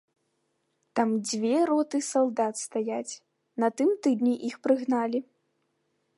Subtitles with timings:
[0.99, 3.19] Там дзве роты салдат стаяць,
[3.65, 5.19] на тым тыдні іх прыгналі.